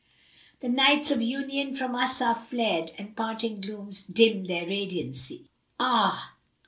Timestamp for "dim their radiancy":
4.01-5.51